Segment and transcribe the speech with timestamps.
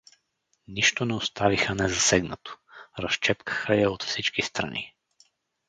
[0.67, 2.57] Нищо не оставиха незасегнато,
[2.99, 4.95] разчепкаха я от всички страни!